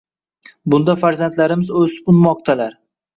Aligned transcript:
Bunda 0.73 0.95
farzandlarimiz 1.01 1.69
o’sib-unmoqdalar. 1.83 2.75